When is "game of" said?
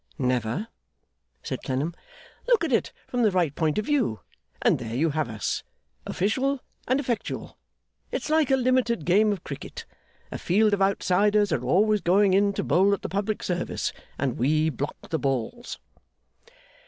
9.05-9.43